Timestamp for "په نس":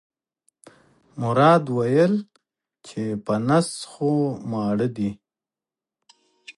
3.25-3.67